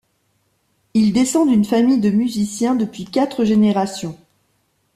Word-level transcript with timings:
Il 0.95 1.13
descend 1.13 1.47
d'une 1.47 1.63
famille 1.63 1.99
de 2.01 2.09
musiciens 2.09 2.73
depuis 2.73 3.05
quatre 3.05 3.45
générations. 3.45 4.17